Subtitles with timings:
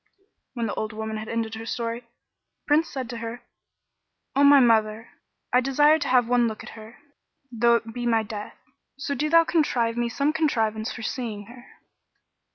[0.55, 2.07] '"When the old woman had ended her story, the
[2.65, 3.43] Prince said to her,
[4.35, 5.09] "O my mother,
[5.53, 6.97] I desire to have one look at her,
[7.51, 8.57] though it be my death;
[8.97, 11.65] so do thou contrive me some contrivance for seeing her."